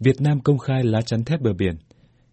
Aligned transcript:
Việt 0.00 0.20
Nam 0.20 0.40
công 0.40 0.58
khai 0.58 0.84
lá 0.84 1.02
chắn 1.02 1.24
thép 1.24 1.40
bờ 1.40 1.52
biển. 1.52 1.74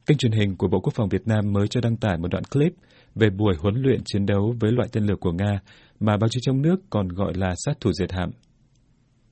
Kênh 0.06 0.18
truyền 0.18 0.32
hình 0.32 0.56
của 0.58 0.68
Bộ 0.68 0.80
Quốc 0.80 0.94
phòng 0.96 1.10
Việt 1.10 1.28
Nam 1.28 1.54
mới 1.54 1.68
cho 1.68 1.82
đăng 1.82 1.98
tải 1.98 2.18
một 2.18 2.28
đoạn 2.32 2.44
clip 2.44 2.74
về 3.16 3.30
buổi 3.30 3.56
huấn 3.60 3.76
luyện 3.76 4.02
chiến 4.06 4.26
đấu 4.26 4.56
với 4.60 4.72
loại 4.72 4.90
tên 4.92 5.06
lửa 5.06 5.16
của 5.20 5.32
Nga 5.32 5.60
mà 6.00 6.18
báo 6.18 6.30
chí 6.30 6.40
trong 6.44 6.62
nước 6.62 6.76
còn 6.90 7.08
gọi 7.08 7.34
là 7.36 7.54
sát 7.66 7.74
thủ 7.82 7.94
diệt 7.94 8.12
hạm. 8.12 8.30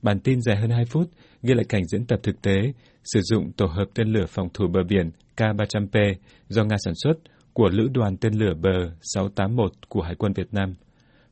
Bản 0.02 0.20
tin 0.20 0.40
dài 0.40 0.56
hơn 0.56 0.70
2 0.70 0.84
phút 0.84 1.10
ghi 1.42 1.54
lại 1.54 1.64
cảnh 1.68 1.82
diễn 1.92 2.06
tập 2.06 2.20
thực 2.22 2.42
tế, 2.42 2.72
sử 3.04 3.20
dụng 3.22 3.52
tổ 3.52 3.66
hợp 3.66 3.86
tên 3.94 4.08
lửa 4.08 4.26
phòng 4.28 4.48
thủ 4.54 4.66
bờ 4.68 4.80
biển 4.88 5.10
K-300P 5.36 6.14
do 6.48 6.64
Nga 6.64 6.76
sản 6.84 6.94
xuất 7.02 7.14
của 7.52 7.68
Lữ 7.72 7.88
đoàn 7.94 8.16
tên 8.16 8.34
lửa 8.34 8.54
bờ 8.62 8.90
681 9.02 9.72
của 9.88 10.02
Hải 10.02 10.14
quân 10.14 10.32
Việt 10.32 10.54
Nam. 10.54 10.74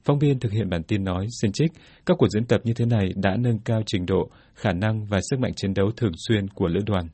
Phóng 0.04 0.18
viên 0.18 0.40
thực 0.40 0.52
hiện 0.52 0.70
bản 0.70 0.82
tin 0.82 1.04
nói, 1.04 1.26
xin 1.40 1.52
trích, 1.52 1.72
các 2.06 2.14
cuộc 2.18 2.26
diễn 2.28 2.44
tập 2.44 2.60
như 2.64 2.74
thế 2.74 2.84
này 2.84 3.08
đã 3.16 3.36
nâng 3.38 3.58
cao 3.58 3.82
trình 3.86 4.06
độ, 4.06 4.28
khả 4.54 4.72
năng 4.72 5.04
và 5.04 5.18
sức 5.30 5.40
mạnh 5.40 5.54
chiến 5.54 5.74
đấu 5.74 5.90
thường 5.96 6.12
xuyên 6.28 6.48
của 6.48 6.68
lữ 6.68 6.80
đoàn. 6.86 7.08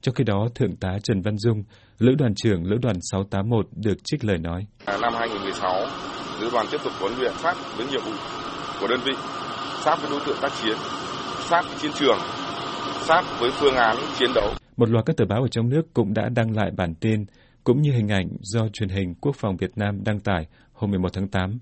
Trong 0.00 0.14
khi 0.14 0.24
đó, 0.24 0.48
Thượng 0.54 0.76
tá 0.76 0.98
Trần 1.02 1.20
Văn 1.22 1.38
Dung, 1.38 1.62
Lữ 1.98 2.14
đoàn 2.18 2.34
trưởng 2.34 2.64
Lữ 2.64 2.76
đoàn 2.82 2.96
681 3.10 3.66
được 3.76 3.98
trích 4.04 4.24
lời 4.24 4.38
nói. 4.38 4.66
Năm 4.86 5.12
2016, 5.18 5.86
Lữ 6.40 6.50
đoàn 6.52 6.66
tiếp 6.72 6.78
tục 6.84 6.92
huấn 7.00 7.12
luyện 7.18 7.32
sát 7.42 7.56
với 7.76 7.86
nhiệm 7.86 8.00
vụ 8.04 8.12
của 8.80 8.86
đơn 8.86 9.00
vị, 9.04 9.12
sát 9.84 9.96
với 10.02 10.10
đối 10.10 10.20
tượng 10.26 10.38
tác 10.42 10.52
chiến, 10.62 10.76
sát 11.48 11.62
với 11.68 11.78
chiến 11.82 11.90
trường, 11.94 12.18
sát 13.06 13.22
với 13.40 13.50
phương 13.60 13.74
án 13.74 13.96
chiến 14.18 14.30
đấu. 14.34 14.52
Một 14.76 14.90
loạt 14.90 15.06
các 15.06 15.16
tờ 15.16 15.24
báo 15.24 15.42
ở 15.42 15.48
trong 15.48 15.68
nước 15.68 15.82
cũng 15.94 16.14
đã 16.14 16.28
đăng 16.28 16.56
lại 16.56 16.70
bản 16.76 16.94
tin, 16.94 17.24
cũng 17.64 17.82
như 17.82 17.92
hình 17.92 18.08
ảnh 18.08 18.28
do 18.40 18.68
truyền 18.72 18.88
hình 18.88 19.14
Quốc 19.20 19.36
phòng 19.38 19.56
Việt 19.56 19.70
Nam 19.76 20.04
đăng 20.04 20.20
tải 20.20 20.46
hôm 20.72 20.90
11 20.90 21.08
tháng 21.12 21.28
8. 21.28 21.58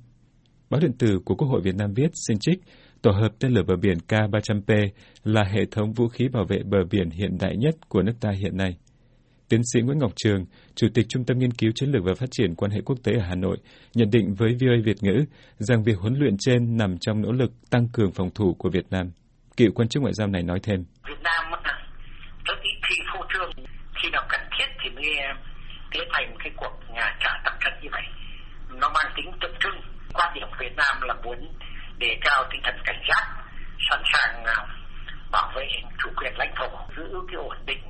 Báo 0.71 0.81
điện 0.81 0.93
tử 0.99 1.21
của 1.25 1.35
Quốc 1.35 1.49
hội 1.49 1.61
Việt 1.65 1.75
Nam 1.75 1.95
viết 1.95 2.11
xin 2.29 2.39
trích 2.39 2.61
Tổ 3.03 3.11
hợp 3.11 3.29
tên 3.41 3.53
lửa 3.53 3.63
bờ 3.63 3.77
biển 3.77 3.99
K-300P 4.09 4.89
là 5.25 5.45
hệ 5.45 5.65
thống 5.71 5.93
vũ 5.93 6.09
khí 6.09 6.29
bảo 6.29 6.45
vệ 6.45 6.59
bờ 6.65 6.79
biển 6.91 7.11
hiện 7.11 7.39
đại 7.41 7.57
nhất 7.57 7.75
của 7.89 8.03
nước 8.03 8.13
ta 8.21 8.31
hiện 8.31 8.57
nay. 8.57 8.77
Tiến 9.49 9.61
sĩ 9.73 9.81
Nguyễn 9.81 9.99
Ngọc 9.99 10.13
Trường, 10.17 10.45
Chủ 10.75 10.87
tịch 10.95 11.07
Trung 11.09 11.25
tâm 11.25 11.39
Nghiên 11.39 11.51
cứu 11.51 11.71
Chiến 11.75 11.91
lược 11.91 12.05
và 12.05 12.15
Phát 12.15 12.27
triển 12.31 12.55
quan 12.55 12.71
hệ 12.71 12.81
quốc 12.85 12.99
tế 13.05 13.13
ở 13.13 13.21
Hà 13.29 13.35
Nội, 13.35 13.59
nhận 13.95 14.11
định 14.11 14.35
với 14.35 14.49
VOA 14.61 14.77
Việt 14.85 15.03
ngữ 15.03 15.25
rằng 15.59 15.83
việc 15.83 15.99
huấn 15.99 16.15
luyện 16.15 16.37
trên 16.39 16.77
nằm 16.77 16.99
trong 16.99 17.23
nỗ 17.23 17.33
lực 17.33 17.53
tăng 17.71 17.89
cường 17.93 18.13
phòng 18.13 18.31
thủ 18.35 18.55
của 18.59 18.71
Việt 18.71 18.87
Nam. 18.91 19.11
Cựu 19.57 19.73
quan 19.75 19.89
chức 19.89 20.03
ngoại 20.03 20.15
giao 20.15 20.29
này 20.29 20.43
nói 20.43 20.61
thêm. 20.63 20.85
Việt 21.09 21.23
Nam 21.23 21.61
rất 22.45 22.59
ít 22.63 22.79
khi 22.89 22.95
phô 23.15 23.25
trương, 23.33 23.65
khi 24.03 24.11
nào 24.13 24.27
cần 24.29 24.41
thiết 24.59 24.67
thì 24.83 24.91
mới 24.91 25.05
tiến 25.91 26.09
hành 26.11 26.37
cái 26.39 26.53
cuộc 26.57 26.73
nhà 26.95 27.17
trả 27.21 27.31
tập 27.45 27.55
trận 27.61 27.73
như 27.83 27.89
vậy. 27.93 28.05
Nó 28.81 28.89
mang 28.89 29.13
tính 29.17 29.31
tượng 29.41 29.55
trưng. 29.61 29.98
Quan 30.19 30.35
điểm 30.35 30.49
Việt 30.61 30.77
Nam 30.77 31.01
là 31.01 31.15
muốn 31.25 31.39
đề 31.99 32.19
cao 32.21 32.45
tinh 32.51 32.61
thần 32.65 32.75
cảnh 32.85 33.01
giác, 33.09 33.25
sẵn 33.91 34.03
sàng 34.13 34.45
à, 34.45 34.57
bảo 35.33 35.53
vệ 35.57 35.67
chủ 35.99 36.11
quyền 36.17 36.33
lãnh 36.39 36.53
thổ, 36.57 36.69
giữ 36.97 37.05
cái 37.29 37.37
ổn 37.37 37.57
định 37.67 37.83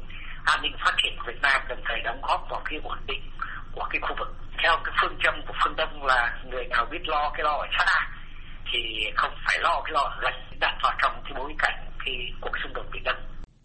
an 0.45 0.63
ninh 0.63 0.73
phát 0.85 0.95
triển 1.03 1.13
của 1.19 1.25
Việt 1.27 1.39
Nam 1.43 1.61
đồng 1.69 1.81
thời 1.85 2.01
đóng 2.05 2.21
góp 2.23 2.47
vào 2.51 2.63
cái 2.65 2.81
ổn 2.83 2.99
định 3.07 3.23
của 3.73 3.87
cái 3.91 4.01
khu 4.01 4.15
vực. 4.19 4.29
Theo 4.63 4.73
cái 4.85 4.95
phương 5.03 5.19
châm 5.23 5.35
của 5.47 5.55
phương 5.65 5.77
Đông 5.77 6.05
là 6.05 6.39
người 6.51 6.65
nào 6.65 6.87
biết 6.91 7.09
lo 7.09 7.31
cái 7.35 7.45
lo 7.45 7.53
ở 7.53 7.67
xa 7.79 8.09
thì 8.73 8.79
không 9.17 9.33
phải 9.47 9.59
lo 9.61 9.81
cái 9.85 9.93
lo 9.93 10.01
ở 10.01 10.19
gần 10.23 10.35
đặt 10.61 10.75
vào 10.83 10.93
trong 11.03 11.13
cái 11.25 11.33
bối 11.37 11.55
cảnh 11.59 11.91
khi 11.99 12.13
cuộc 12.41 12.53
xung 12.63 12.75
đột 12.75 12.85
Biển 12.93 13.05
Đông. 13.05 13.17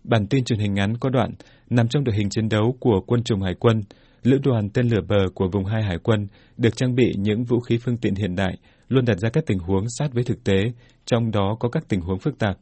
Bản 0.04 0.28
tin 0.30 0.44
truyền 0.46 0.60
hình 0.60 0.74
ngắn 0.74 0.94
có 1.00 1.10
đoạn 1.10 1.30
nằm 1.70 1.88
trong 1.88 2.04
đội 2.04 2.16
hình 2.16 2.30
chiến 2.30 2.50
đấu 2.50 2.78
của 2.80 3.02
quân 3.08 3.24
chủng 3.24 3.42
hải 3.42 3.54
quân, 3.60 3.82
lữ 4.24 4.38
đoàn 4.44 4.70
tên 4.70 4.90
lửa 4.90 5.02
bờ 5.08 5.30
của 5.36 5.48
vùng 5.52 5.66
hai 5.66 5.84
hải 5.84 5.98
quân 5.98 6.28
được 6.58 6.76
trang 6.76 6.96
bị 6.96 7.14
những 7.18 7.44
vũ 7.44 7.60
khí 7.60 7.78
phương 7.78 7.98
tiện 7.98 8.16
hiện 8.16 8.36
đại, 8.36 8.58
luôn 8.88 9.06
đặt 9.06 9.18
ra 9.20 9.30
các 9.30 9.44
tình 9.48 9.60
huống 9.60 9.86
sát 9.90 10.14
với 10.14 10.24
thực 10.24 10.44
tế, 10.44 10.64
trong 11.06 11.32
đó 11.32 11.58
có 11.60 11.70
các 11.70 11.84
tình 11.90 12.02
huống 12.02 12.20
phức 12.20 12.40
tạp. 12.40 12.58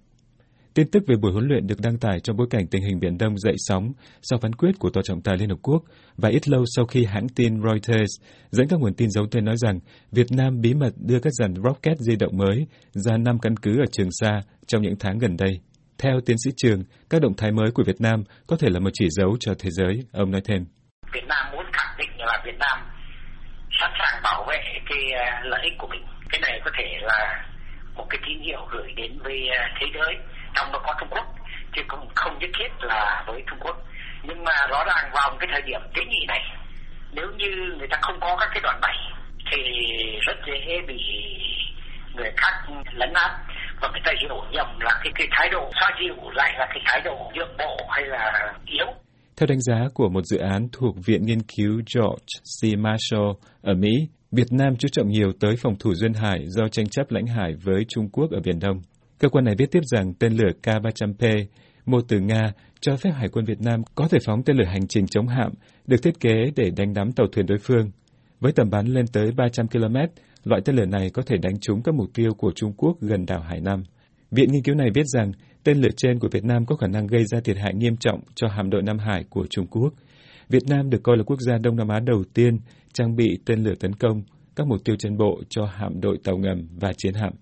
Tin 0.73 0.91
tức 0.91 1.03
về 1.07 1.15
buổi 1.21 1.31
huấn 1.31 1.47
luyện 1.47 1.67
được 1.67 1.79
đăng 1.79 1.97
tải 1.97 2.19
trong 2.19 2.37
bối 2.37 2.47
cảnh 2.49 2.67
tình 2.67 2.83
hình 2.83 2.99
Biển 2.99 3.17
Đông 3.17 3.37
dậy 3.37 3.53
sóng 3.57 3.91
sau 4.21 4.39
phán 4.39 4.53
quyết 4.53 4.71
của 4.79 4.89
Tòa 4.89 5.03
trọng 5.05 5.21
tài 5.21 5.37
Liên 5.37 5.49
Hợp 5.49 5.57
Quốc 5.61 5.83
và 6.17 6.29
ít 6.29 6.49
lâu 6.49 6.63
sau 6.75 6.85
khi 6.85 7.05
hãng 7.05 7.29
tin 7.29 7.61
Reuters 7.61 8.11
dẫn 8.51 8.67
các 8.67 8.79
nguồn 8.79 8.93
tin 8.93 9.09
giấu 9.09 9.25
tên 9.31 9.45
nói 9.45 9.55
rằng 9.57 9.79
Việt 10.11 10.27
Nam 10.31 10.61
bí 10.61 10.73
mật 10.73 10.93
đưa 10.97 11.19
các 11.19 11.33
dàn 11.33 11.53
rocket 11.63 11.97
di 11.99 12.15
động 12.15 12.37
mới 12.37 12.67
ra 12.91 13.17
năm 13.17 13.39
căn 13.39 13.57
cứ 13.57 13.71
ở 13.79 13.85
Trường 13.91 14.09
Sa 14.11 14.41
trong 14.67 14.81
những 14.81 14.95
tháng 14.99 15.17
gần 15.17 15.37
đây. 15.37 15.59
Theo 15.97 16.19
tiến 16.25 16.37
sĩ 16.43 16.51
Trường, 16.57 16.83
các 17.09 17.21
động 17.21 17.33
thái 17.37 17.51
mới 17.51 17.71
của 17.71 17.83
Việt 17.83 18.01
Nam 18.01 18.23
có 18.47 18.57
thể 18.57 18.69
là 18.69 18.79
một 18.79 18.89
chỉ 18.93 19.07
dấu 19.09 19.37
cho 19.39 19.53
thế 19.59 19.69
giới, 19.71 20.03
ông 20.11 20.31
nói 20.31 20.41
thêm. 20.45 20.65
Việt 21.13 21.25
Nam 21.27 21.45
muốn 21.53 21.65
khẳng 21.73 21.95
định 21.97 22.09
là 22.17 22.43
Việt 22.45 22.57
Nam 22.59 22.77
sẵn 23.97 24.09
sàng 24.11 24.21
bảo 24.23 24.43
vệ 24.43 24.79
cái 24.89 25.11
à, 25.11 25.41
lợi 25.43 25.61
ích 25.63 25.73
của 25.77 25.87
mình. 25.87 26.05
Cái 26.29 26.41
này 26.41 26.61
có 26.65 26.71
thể 26.77 26.97
là 27.01 27.43
một 27.95 28.05
cái 28.09 28.19
tín 28.25 28.41
hiệu 28.41 28.67
gửi 28.71 28.93
đến 28.95 29.19
với 29.23 29.49
à, 29.49 29.69
thế 29.79 29.87
giới. 29.93 30.17
Trong 30.55 30.71
đó 30.71 30.79
có 30.83 30.93
Trung 30.99 31.09
Quốc, 31.11 31.25
chứ 31.75 31.81
cũng 31.87 32.09
không 32.15 32.39
nhất 32.39 32.49
thiết 32.59 32.69
là 32.79 33.23
với 33.27 33.43
Trung 33.49 33.59
Quốc. 33.59 33.77
Nhưng 34.23 34.43
mà 34.43 34.53
rõ 34.69 34.83
ràng 34.83 35.11
vào 35.13 35.29
một 35.31 35.37
cái 35.39 35.49
thời 35.51 35.61
điểm 35.61 35.81
tế 35.95 36.05
nhị 36.05 36.25
này, 36.27 36.41
nếu 37.11 37.27
như 37.37 37.75
người 37.77 37.87
ta 37.87 37.97
không 38.01 38.19
có 38.19 38.37
các 38.39 38.49
cái 38.53 38.61
đoạn 38.63 38.79
bày, 38.81 38.97
thì 39.51 39.57
rất 40.21 40.37
dễ 40.47 40.81
bị 40.87 40.99
người 42.15 42.31
khác 42.37 42.53
lấn 42.91 43.13
át. 43.13 43.31
Và 43.81 43.89
người 43.91 44.01
ta 44.03 44.11
hiểu 44.21 44.45
nhầm 44.51 44.79
là 44.79 44.91
cái 45.03 45.11
cái 45.15 45.27
thái 45.31 45.49
độ 45.49 45.71
xoa 45.79 45.89
dịu 45.99 46.15
lại 46.33 46.53
là 46.57 46.65
cái 46.65 46.81
thái 46.85 47.01
độ 47.01 47.31
nhượng 47.33 47.57
bộ 47.57 47.77
hay 47.89 48.03
là 48.03 48.53
yếu 48.65 48.87
theo 49.41 49.47
đánh 49.47 49.61
giá 49.61 49.87
của 49.93 50.09
một 50.09 50.25
dự 50.25 50.37
án 50.37 50.67
thuộc 50.71 50.95
Viện 51.05 51.25
Nghiên 51.25 51.41
cứu 51.41 51.71
George 51.95 52.25
C. 52.61 52.79
Marshall 52.79 53.31
ở 53.61 53.73
Mỹ, 53.73 54.07
Việt 54.31 54.51
Nam 54.51 54.75
chú 54.75 54.87
trọng 54.91 55.09
nhiều 55.09 55.31
tới 55.39 55.55
phòng 55.55 55.75
thủ 55.79 55.93
duyên 55.93 56.13
hải 56.13 56.45
do 56.47 56.67
tranh 56.67 56.89
chấp 56.89 57.11
lãnh 57.11 57.25
hải 57.25 57.53
với 57.63 57.85
Trung 57.89 58.09
Quốc 58.09 58.31
ở 58.31 58.39
Biển 58.45 58.59
Đông. 58.59 58.81
Cơ 59.19 59.29
quan 59.29 59.45
này 59.45 59.55
viết 59.57 59.71
tiếp 59.71 59.79
rằng 59.83 60.13
tên 60.13 60.33
lửa 60.33 60.51
K-300P, 60.63 61.45
một 61.85 62.03
từ 62.07 62.19
Nga, 62.19 62.53
cho 62.81 62.97
phép 62.97 63.11
Hải 63.11 63.29
quân 63.29 63.45
Việt 63.45 63.61
Nam 63.61 63.81
có 63.95 64.07
thể 64.07 64.17
phóng 64.25 64.43
tên 64.43 64.57
lửa 64.57 64.67
hành 64.67 64.87
trình 64.87 65.07
chống 65.07 65.27
hạm, 65.27 65.51
được 65.87 66.03
thiết 66.03 66.19
kế 66.19 66.51
để 66.55 66.71
đánh 66.77 66.93
đắm 66.93 67.11
tàu 67.11 67.27
thuyền 67.31 67.45
đối 67.45 67.57
phương. 67.57 67.91
Với 68.39 68.51
tầm 68.51 68.69
bắn 68.69 68.87
lên 68.87 69.05
tới 69.13 69.31
300 69.31 69.67
km, 69.67 69.95
loại 70.43 70.61
tên 70.65 70.75
lửa 70.75 70.85
này 70.85 71.09
có 71.09 71.21
thể 71.25 71.37
đánh 71.37 71.59
trúng 71.59 71.83
các 71.83 71.95
mục 71.95 72.09
tiêu 72.13 72.33
của 72.37 72.51
Trung 72.55 72.73
Quốc 72.77 72.97
gần 73.01 73.25
đảo 73.25 73.41
Hải 73.41 73.61
Nam. 73.61 73.83
Viện 74.31 74.51
nghiên 74.51 74.63
cứu 74.63 74.75
này 74.75 74.89
viết 74.93 75.05
rằng 75.05 75.31
tên 75.63 75.77
lửa 75.77 75.89
trên 75.97 76.19
của 76.19 76.27
Việt 76.31 76.43
Nam 76.43 76.65
có 76.65 76.75
khả 76.75 76.87
năng 76.87 77.07
gây 77.07 77.23
ra 77.25 77.39
thiệt 77.39 77.57
hại 77.57 77.73
nghiêm 77.73 77.97
trọng 77.97 78.19
cho 78.35 78.47
hạm 78.47 78.69
đội 78.69 78.81
Nam 78.81 78.97
Hải 78.99 79.23
của 79.29 79.47
Trung 79.49 79.67
Quốc. 79.67 79.93
Việt 80.49 80.63
Nam 80.69 80.89
được 80.89 81.03
coi 81.03 81.17
là 81.17 81.23
quốc 81.23 81.39
gia 81.39 81.57
Đông 81.57 81.75
Nam 81.75 81.87
Á 81.87 81.99
đầu 81.99 82.23
tiên 82.33 82.59
trang 82.93 83.15
bị 83.15 83.39
tên 83.45 83.63
lửa 83.63 83.75
tấn 83.79 83.95
công, 83.95 84.23
các 84.55 84.67
mục 84.67 84.83
tiêu 84.85 84.95
trên 84.99 85.17
bộ 85.17 85.41
cho 85.49 85.65
hạm 85.65 86.01
đội 86.01 86.17
tàu 86.23 86.37
ngầm 86.37 86.67
và 86.79 86.93
chiến 86.97 87.13
hạm. 87.13 87.33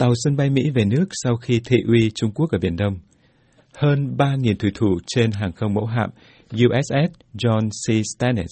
Tàu 0.00 0.12
sân 0.14 0.36
bay 0.36 0.50
Mỹ 0.50 0.70
về 0.70 0.84
nước 0.84 1.04
sau 1.10 1.36
khi 1.36 1.60
thị 1.64 1.76
uy 1.86 2.10
Trung 2.14 2.30
Quốc 2.34 2.50
ở 2.50 2.58
Biển 2.58 2.76
Đông. 2.76 2.98
Hơn 3.74 4.16
3.000 4.18 4.56
thủy 4.56 4.70
thủ 4.74 4.98
trên 5.06 5.30
hàng 5.32 5.52
không 5.52 5.74
mẫu 5.74 5.86
hạm 5.86 6.10
USS 6.54 7.12
John 7.34 7.68
C. 7.68 8.06
Stennis 8.16 8.50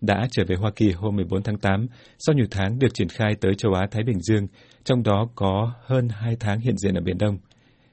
đã 0.00 0.28
trở 0.30 0.44
về 0.46 0.56
Hoa 0.56 0.70
Kỳ 0.76 0.92
hôm 0.92 1.16
14 1.16 1.42
tháng 1.42 1.58
8 1.58 1.86
sau 2.18 2.34
nhiều 2.34 2.46
tháng 2.50 2.78
được 2.78 2.94
triển 2.94 3.08
khai 3.08 3.34
tới 3.40 3.54
châu 3.54 3.74
Á-Thái 3.74 4.02
Bình 4.02 4.20
Dương, 4.20 4.46
trong 4.84 5.02
đó 5.02 5.28
có 5.34 5.72
hơn 5.86 6.08
2 6.08 6.36
tháng 6.40 6.60
hiện 6.60 6.76
diện 6.76 6.94
ở 6.94 7.00
Biển 7.00 7.18
Đông. 7.18 7.38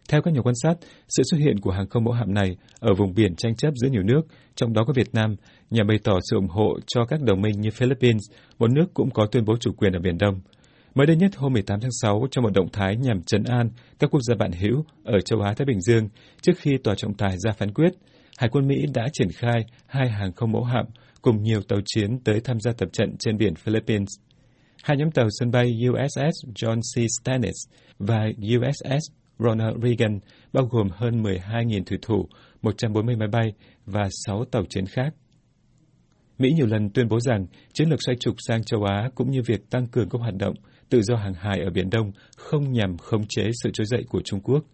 Theo 0.09 0.21
các 0.21 0.33
nhà 0.33 0.41
quan 0.41 0.55
sát, 0.63 0.73
sự 1.09 1.23
xuất 1.31 1.37
hiện 1.37 1.59
của 1.59 1.71
hàng 1.71 1.89
không 1.89 2.03
mẫu 2.03 2.13
hạm 2.13 2.33
này 2.33 2.57
ở 2.79 2.93
vùng 2.93 3.13
biển 3.15 3.35
tranh 3.35 3.55
chấp 3.55 3.71
giữa 3.75 3.89
nhiều 3.89 4.03
nước, 4.03 4.21
trong 4.55 4.73
đó 4.73 4.83
có 4.87 4.93
Việt 4.93 5.13
Nam, 5.13 5.35
nhằm 5.69 5.87
bày 5.87 5.97
tỏ 6.03 6.19
sự 6.31 6.35
ủng 6.35 6.49
hộ 6.49 6.79
cho 6.87 7.05
các 7.05 7.21
đồng 7.21 7.41
minh 7.41 7.61
như 7.61 7.71
Philippines, 7.71 8.23
một 8.59 8.71
nước 8.71 8.85
cũng 8.93 9.09
có 9.11 9.25
tuyên 9.31 9.45
bố 9.45 9.57
chủ 9.59 9.71
quyền 9.71 9.93
ở 9.93 9.99
Biển 9.99 10.17
Đông. 10.17 10.41
Mới 10.95 11.07
đây 11.07 11.15
nhất 11.15 11.35
hôm 11.35 11.53
18 11.53 11.79
tháng 11.79 11.91
6, 12.01 12.27
trong 12.31 12.43
một 12.43 12.53
động 12.53 12.67
thái 12.73 12.95
nhằm 12.95 13.23
trấn 13.23 13.43
an 13.43 13.69
các 13.99 14.09
quốc 14.11 14.19
gia 14.23 14.35
bạn 14.35 14.51
hữu 14.51 14.85
ở 15.03 15.21
châu 15.21 15.41
Á-Thái 15.41 15.65
Bình 15.65 15.81
Dương 15.81 16.09
trước 16.41 16.51
khi 16.57 16.77
tòa 16.83 16.95
trọng 16.95 17.13
tài 17.13 17.37
ra 17.37 17.51
phán 17.51 17.73
quyết, 17.73 17.93
Hải 18.37 18.49
quân 18.49 18.67
Mỹ 18.67 18.85
đã 18.93 19.07
triển 19.13 19.31
khai 19.31 19.65
hai 19.87 20.09
hàng 20.09 20.33
không 20.33 20.51
mẫu 20.51 20.63
hạm 20.63 20.85
cùng 21.21 21.43
nhiều 21.43 21.61
tàu 21.61 21.79
chiến 21.85 22.19
tới 22.23 22.39
tham 22.43 22.59
gia 22.59 22.71
tập 22.77 22.89
trận 22.93 23.15
trên 23.19 23.37
biển 23.37 23.55
Philippines. 23.55 24.09
Hai 24.83 24.97
nhóm 24.97 25.11
tàu 25.11 25.27
sân 25.39 25.51
bay 25.51 25.71
USS 25.89 26.49
John 26.55 26.79
C. 26.79 27.09
Stennis 27.21 27.55
và 27.99 28.27
USS 28.57 29.11
Ronald 29.39 29.83
Reagan 29.83 30.19
bao 30.53 30.65
gồm 30.65 30.87
hơn 30.91 31.23
12.000 31.23 31.83
thủy 31.83 31.97
thủ, 32.01 32.27
140 32.61 33.15
máy 33.15 33.27
bay 33.27 33.53
và 33.85 34.09
6 34.25 34.45
tàu 34.45 34.63
chiến 34.69 34.85
khác. 34.85 35.13
Mỹ 36.39 36.49
nhiều 36.55 36.67
lần 36.67 36.89
tuyên 36.89 37.07
bố 37.07 37.19
rằng 37.19 37.45
chiến 37.73 37.89
lược 37.89 37.99
xoay 38.05 38.15
trục 38.19 38.35
sang 38.47 38.63
châu 38.63 38.83
Á 38.83 39.09
cũng 39.15 39.31
như 39.31 39.41
việc 39.45 39.69
tăng 39.69 39.87
cường 39.87 40.09
các 40.09 40.21
hoạt 40.21 40.35
động 40.39 40.55
tự 40.89 41.01
do 41.01 41.15
hàng 41.15 41.33
hải 41.33 41.59
ở 41.59 41.69
Biển 41.69 41.89
Đông 41.89 42.11
không 42.37 42.73
nhằm 42.73 42.97
khống 42.97 43.25
chế 43.29 43.43
sự 43.63 43.69
trỗi 43.73 43.85
dậy 43.85 44.03
của 44.09 44.21
Trung 44.25 44.41
Quốc. 44.41 44.65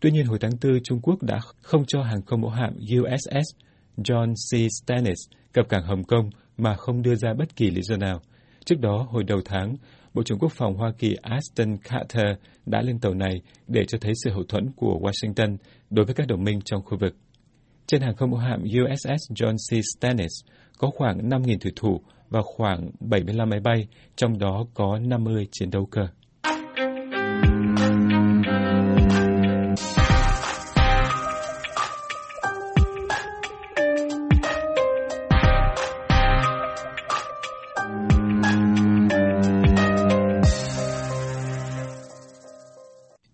Tuy 0.00 0.10
nhiên, 0.10 0.26
hồi 0.26 0.38
tháng 0.40 0.52
4, 0.62 0.82
Trung 0.84 1.00
Quốc 1.02 1.22
đã 1.22 1.38
không 1.62 1.84
cho 1.86 2.02
hàng 2.02 2.22
không 2.22 2.40
mẫu 2.40 2.50
hạm 2.50 2.72
USS 2.76 3.56
John 3.96 4.34
C. 4.34 4.70
Stennis 4.82 5.18
cập 5.52 5.68
cảng 5.68 5.84
Hồng 5.84 6.04
Kông 6.04 6.30
mà 6.58 6.74
không 6.74 7.02
đưa 7.02 7.14
ra 7.14 7.34
bất 7.38 7.56
kỳ 7.56 7.70
lý 7.70 7.82
do 7.82 7.96
nào. 7.96 8.20
Trước 8.64 8.80
đó, 8.80 9.06
hồi 9.10 9.24
đầu 9.24 9.40
tháng, 9.44 9.76
Bộ 10.14 10.22
trưởng 10.22 10.38
Quốc 10.38 10.52
phòng 10.52 10.74
Hoa 10.74 10.92
Kỳ 10.98 11.16
aston 11.22 11.76
Carter 11.76 12.36
đã 12.66 12.82
lên 12.82 12.98
tàu 12.98 13.14
này 13.14 13.42
để 13.68 13.84
cho 13.84 13.98
thấy 14.00 14.12
sự 14.24 14.30
hậu 14.30 14.42
thuẫn 14.44 14.72
của 14.76 15.00
Washington 15.02 15.56
đối 15.90 16.06
với 16.06 16.14
các 16.14 16.26
đồng 16.26 16.44
minh 16.44 16.60
trong 16.64 16.82
khu 16.82 16.98
vực. 17.00 17.16
Trên 17.86 18.02
hàng 18.02 18.16
không 18.16 18.30
mẫu 18.30 18.40
hạm 18.40 18.62
USS 18.62 19.32
John 19.32 19.54
C. 19.54 19.84
Stennis 19.96 20.32
có 20.78 20.90
khoảng 20.96 21.28
5.000 21.28 21.58
thủy 21.58 21.72
thủ 21.76 22.00
và 22.30 22.42
khoảng 22.42 22.90
75 23.00 23.50
máy 23.50 23.60
bay, 23.60 23.86
trong 24.16 24.38
đó 24.38 24.66
có 24.74 24.98
50 24.98 25.48
chiến 25.52 25.70
đấu 25.70 25.86
cơ. 25.86 26.08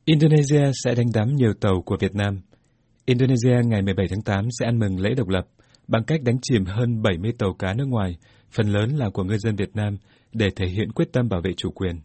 Indonesia 0.04 0.70
sẽ 0.84 0.94
đánh 0.94 1.06
đắm 1.14 1.36
nhiều 1.36 1.52
tàu 1.60 1.82
của 1.82 1.96
Việt 2.00 2.14
Nam. 2.14 2.40
Indonesia 3.06 3.62
ngày 3.64 3.82
17 3.82 4.06
tháng 4.10 4.22
8 4.22 4.48
sẽ 4.58 4.66
ăn 4.66 4.78
mừng 4.78 5.00
lễ 5.00 5.10
độc 5.16 5.28
lập 5.28 5.46
bằng 5.88 6.04
cách 6.04 6.22
đánh 6.22 6.38
chìm 6.42 6.64
hơn 6.64 7.02
70 7.02 7.32
tàu 7.38 7.54
cá 7.58 7.74
nước 7.74 7.88
ngoài, 7.88 8.16
phần 8.50 8.66
lớn 8.66 8.96
là 8.96 9.10
của 9.10 9.24
ngư 9.24 9.38
dân 9.38 9.56
Việt 9.56 9.76
Nam, 9.76 9.96
để 10.32 10.48
thể 10.56 10.66
hiện 10.66 10.92
quyết 10.92 11.12
tâm 11.12 11.28
bảo 11.28 11.40
vệ 11.40 11.52
chủ 11.56 11.70
quyền. 11.70 12.00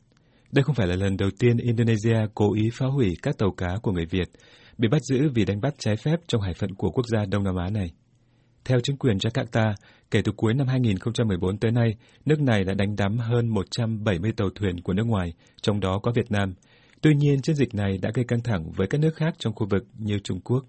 Đây 0.51 0.63
không 0.63 0.75
phải 0.75 0.87
là 0.87 0.95
lần 0.95 1.17
đầu 1.17 1.29
tiên 1.39 1.57
Indonesia 1.57 2.17
cố 2.33 2.53
ý 2.53 2.69
phá 2.73 2.85
hủy 2.85 3.13
các 3.21 3.37
tàu 3.37 3.51
cá 3.51 3.67
của 3.81 3.91
người 3.91 4.05
Việt, 4.05 4.29
bị 4.77 4.87
bắt 4.87 5.01
giữ 5.03 5.29
vì 5.35 5.45
đánh 5.45 5.61
bắt 5.61 5.73
trái 5.77 5.95
phép 5.95 6.19
trong 6.27 6.41
hải 6.41 6.53
phận 6.53 6.75
của 6.75 6.91
quốc 6.91 7.05
gia 7.07 7.25
Đông 7.25 7.43
Nam 7.43 7.55
Á 7.55 7.69
này. 7.69 7.91
Theo 8.65 8.79
chính 8.83 8.97
quyền 8.97 9.17
Jakarta, 9.17 9.73
kể 10.11 10.21
từ 10.21 10.31
cuối 10.31 10.53
năm 10.53 10.67
2014 10.67 11.57
tới 11.57 11.71
nay, 11.71 11.95
nước 12.25 12.41
này 12.41 12.63
đã 12.63 12.73
đánh 12.73 12.95
đắm 12.95 13.17
hơn 13.17 13.47
170 13.47 14.31
tàu 14.31 14.49
thuyền 14.55 14.81
của 14.81 14.93
nước 14.93 15.05
ngoài, 15.05 15.33
trong 15.61 15.79
đó 15.79 15.99
có 16.03 16.11
Việt 16.15 16.31
Nam, 16.31 16.53
Tuy 17.01 17.15
nhiên, 17.15 17.41
chiến 17.41 17.55
dịch 17.55 17.75
này 17.75 17.97
đã 18.01 18.11
gây 18.13 18.25
căng 18.25 18.41
thẳng 18.43 18.71
với 18.71 18.87
các 18.87 19.01
nước 19.01 19.15
khác 19.15 19.35
trong 19.39 19.53
khu 19.53 19.67
vực 19.69 19.83
như 19.97 20.19
Trung 20.23 20.39
Quốc. 20.43 20.65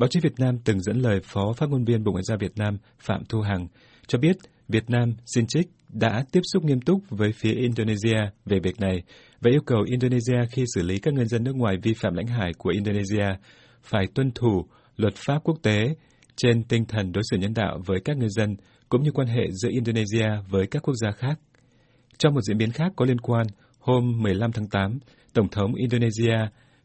Báo 0.00 0.08
chí 0.08 0.20
Việt 0.20 0.38
Nam 0.38 0.58
từng 0.64 0.80
dẫn 0.80 0.96
lời 0.96 1.20
Phó 1.24 1.52
Phát 1.56 1.68
ngôn 1.70 1.84
viên 1.84 2.04
Bộ 2.04 2.12
Ngoại 2.12 2.24
giao 2.24 2.38
Việt 2.38 2.52
Nam 2.56 2.78
Phạm 2.98 3.24
Thu 3.28 3.40
Hằng 3.40 3.66
cho 4.06 4.18
biết 4.18 4.36
Việt 4.68 4.90
Nam, 4.90 5.14
xin 5.26 5.46
trích, 5.46 5.68
đã 5.88 6.24
tiếp 6.32 6.40
xúc 6.52 6.64
nghiêm 6.64 6.80
túc 6.80 7.00
với 7.10 7.32
phía 7.32 7.52
Indonesia 7.52 8.16
về 8.46 8.58
việc 8.62 8.80
này 8.80 9.02
và 9.40 9.50
yêu 9.50 9.60
cầu 9.66 9.82
Indonesia 9.86 10.46
khi 10.50 10.64
xử 10.74 10.82
lý 10.82 10.98
các 10.98 11.14
ngư 11.14 11.24
dân 11.24 11.44
nước 11.44 11.56
ngoài 11.56 11.76
vi 11.82 11.94
phạm 11.94 12.14
lãnh 12.14 12.26
hải 12.26 12.52
của 12.58 12.70
Indonesia 12.70 13.26
phải 13.82 14.06
tuân 14.14 14.30
thủ 14.30 14.66
luật 14.96 15.14
pháp 15.14 15.38
quốc 15.44 15.58
tế 15.62 15.94
trên 16.36 16.64
tinh 16.64 16.84
thần 16.84 17.12
đối 17.12 17.22
xử 17.30 17.36
nhân 17.36 17.54
đạo 17.54 17.78
với 17.86 18.00
các 18.04 18.16
ngư 18.16 18.28
dân 18.28 18.56
cũng 18.88 19.02
như 19.02 19.10
quan 19.12 19.28
hệ 19.28 19.42
giữa 19.50 19.70
Indonesia 19.70 20.28
với 20.48 20.66
các 20.66 20.82
quốc 20.82 20.94
gia 21.02 21.10
khác. 21.10 21.40
Trong 22.18 22.34
một 22.34 22.40
diễn 22.40 22.58
biến 22.58 22.72
khác 22.72 22.92
có 22.96 23.04
liên 23.04 23.20
quan, 23.20 23.46
hôm 23.78 24.22
15 24.22 24.52
tháng 24.52 24.68
8, 24.68 24.98
Tổng 25.32 25.48
thống 25.48 25.74
Indonesia 25.74 26.36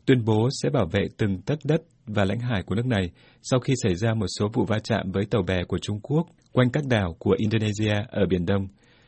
tuyên 0.06 0.26
bố 0.26 0.50
sẽ 0.52 0.70
bảo 0.70 0.86
vệ 0.92 1.08
từng 1.18 1.42
tấc 1.42 1.60
đất 1.64 1.82
và 2.08 2.26
lãnh 2.26 2.40
hải 2.40 2.64
của 2.64 2.76
nước 2.76 2.86
này 2.86 3.10
sau 3.42 3.60
khi 3.60 3.74
xảy 3.84 3.96
ra 3.96 4.14
một 4.14 4.28
số 4.40 4.48
vụ 4.54 4.66
va 4.66 4.80
chạm 4.80 5.12
với 5.12 5.26
tàu 5.26 5.42
bè 5.42 5.64
của 5.64 5.78
Trung 5.78 6.00
Quốc 6.00 6.28
quanh 6.52 6.70
các 6.70 6.84
đảo 6.90 7.16
của 7.20 7.36
Indonesia 7.38 7.94
ở 8.10 8.26
Biển 8.30 8.46
Đông. 8.46 8.68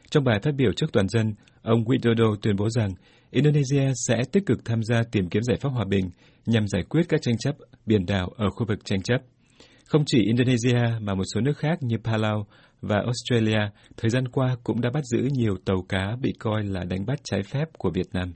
Trong 0.09 0.23
bài 0.23 0.39
phát 0.43 0.55
biểu 0.55 0.71
trước 0.73 0.91
toàn 0.93 1.07
dân, 1.09 1.35
ông 1.61 1.83
Widodo 1.83 2.35
tuyên 2.41 2.55
bố 2.55 2.69
rằng 2.69 2.89
Indonesia 3.31 3.91
sẽ 4.07 4.23
tích 4.31 4.45
cực 4.45 4.65
tham 4.65 4.83
gia 4.83 5.03
tìm 5.11 5.29
kiếm 5.29 5.43
giải 5.43 5.57
pháp 5.57 5.69
hòa 5.69 5.85
bình 5.89 6.09
nhằm 6.45 6.67
giải 6.67 6.83
quyết 6.89 7.03
các 7.09 7.21
tranh 7.21 7.37
chấp 7.37 7.55
biển 7.85 8.05
đảo 8.05 8.29
ở 8.37 8.49
khu 8.49 8.65
vực 8.67 8.85
tranh 8.85 9.01
chấp. 9.01 9.17
Không 9.85 10.03
chỉ 10.05 10.23
Indonesia 10.25 10.99
mà 11.01 11.15
một 11.15 11.23
số 11.33 11.41
nước 11.41 11.57
khác 11.57 11.77
như 11.81 11.97
Palau 12.03 12.47
và 12.81 12.95
Australia 12.95 13.69
thời 13.97 14.09
gian 14.09 14.27
qua 14.27 14.55
cũng 14.63 14.81
đã 14.81 14.89
bắt 14.93 15.03
giữ 15.05 15.27
nhiều 15.31 15.57
tàu 15.65 15.81
cá 15.89 16.15
bị 16.21 16.33
coi 16.39 16.63
là 16.63 16.83
đánh 16.83 17.05
bắt 17.05 17.19
trái 17.23 17.43
phép 17.43 17.65
của 17.77 17.91
Việt 17.93 18.07
Nam. 18.13 18.33